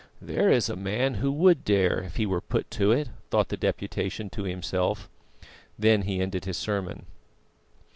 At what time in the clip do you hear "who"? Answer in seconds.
1.13-1.31